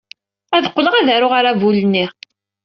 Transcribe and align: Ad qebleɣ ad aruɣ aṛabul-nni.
Ad 0.55 0.65
qebleɣ 0.69 0.93
ad 0.95 1.07
aruɣ 1.15 1.33
aṛabul-nni. 1.37 2.05